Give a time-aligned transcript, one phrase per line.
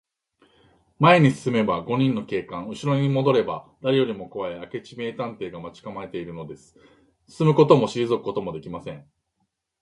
[0.99, 6.75] 前に進めば五人の警官、うしろにもどれば、だれよりもこわい明智名探偵が待ちかまえているのです。
[7.27, 9.05] 進むこともしりぞくこともできません。